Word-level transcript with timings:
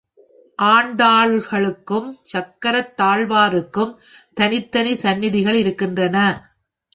ஆண்டாளுக்கும் 0.61 2.07
சக்கரத் 2.33 2.93
தாழ்வாருக்கும் 3.01 3.93
தனித்தனி 4.33 4.95
சந்நிதிகள் 4.95 5.53
இருக்கின்றன. 5.53 6.17